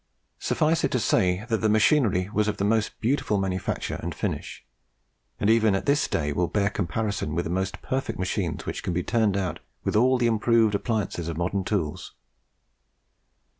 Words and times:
Suffice 0.39 0.83
it 0.83 0.89
to 0.93 0.99
say, 0.99 1.45
that 1.49 1.57
the 1.61 1.69
machinery 1.69 2.27
was 2.33 2.47
of 2.47 2.57
the 2.57 2.65
most 2.65 2.99
beautiful 3.01 3.37
manufacture 3.37 3.99
and 4.01 4.15
finish, 4.15 4.65
and 5.39 5.47
even 5.47 5.75
at 5.75 5.85
this 5.85 6.07
day 6.07 6.33
will 6.33 6.47
bear 6.47 6.71
comparison 6.71 7.35
with 7.35 7.45
the 7.45 7.51
most 7.51 7.83
perfect 7.83 8.17
machines 8.17 8.65
which 8.65 8.81
can 8.81 8.93
be 8.93 9.03
turned 9.03 9.37
out 9.37 9.59
with 9.83 9.95
all 9.95 10.17
the 10.17 10.25
improved 10.25 10.73
appliances 10.73 11.27
of 11.27 11.37
modern 11.37 11.63
tools. 11.63 12.15